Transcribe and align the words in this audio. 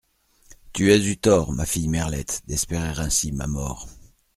Tu 0.73 0.91
as 0.91 0.97
eu 0.97 1.15
tort, 1.15 1.51
ma 1.51 1.63
fille 1.67 1.87
Merlette, 1.87 2.41
d’espérer 2.47 2.99
ainsi 3.03 3.31
ma 3.31 3.45
mort. 3.45 3.87